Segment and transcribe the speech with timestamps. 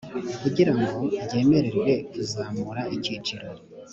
[0.41, 0.89] kugirango
[1.25, 3.47] ryemererwe kuzamura icyiciro